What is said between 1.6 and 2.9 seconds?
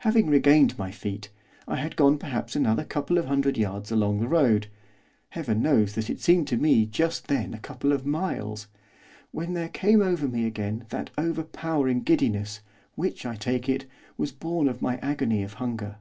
I had gone perhaps another